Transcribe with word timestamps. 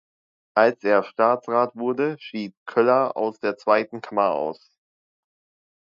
Als 0.55 0.83
er 0.83 1.03
Staatsrat 1.03 1.75
wurde, 1.75 2.17
schied 2.19 2.55
Köller 2.65 3.15
aus 3.15 3.39
der 3.39 3.55
Zweiten 3.57 4.01
Kammer 4.01 4.31
aus. 4.31 4.75